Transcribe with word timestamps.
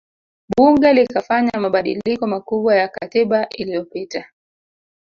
Bunge 0.57 0.93
likafanya 0.93 1.59
mabadiliko 1.59 2.27
makubwa 2.27 2.75
ya 2.75 2.87
katiba 2.87 3.49
iliyopita 3.49 4.25